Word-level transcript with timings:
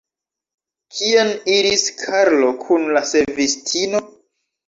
Kien 0.99 1.27
iris 1.57 1.83
Karlo 1.99 2.49
kun 2.63 2.87
la 2.97 3.05
servistino? 3.13 4.05